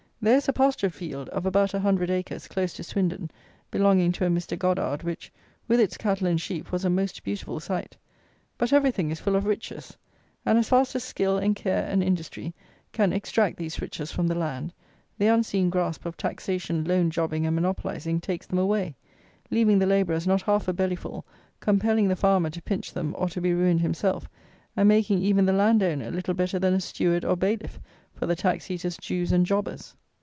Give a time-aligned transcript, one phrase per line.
[0.23, 3.31] There is a pasture field, of about a hundred acres, close to Swindon,
[3.71, 4.55] belonging to a Mr.
[4.55, 5.31] Goddard, which,
[5.67, 7.97] with its cattle and sheep, was a most beautiful sight.
[8.59, 9.97] But everything is full of riches;
[10.45, 12.53] and, as fast as skill and care and industry
[12.91, 14.73] can extract these riches from the land,
[15.17, 18.95] the unseen grasp of taxation, loan jobbing and monopolizing takes them away,
[19.49, 21.25] leaving the labourers not half a belly full,
[21.59, 24.29] compelling the farmer to pinch them or to be ruined himself,
[24.77, 27.79] and making even the landowner little better than a steward, or bailiff,
[28.13, 29.95] for the tax eaters, Jews and jobbers!